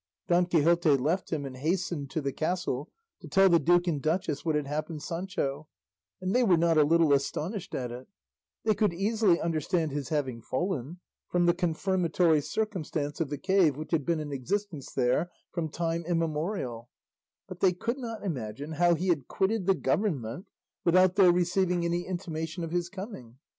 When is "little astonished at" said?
6.83-7.91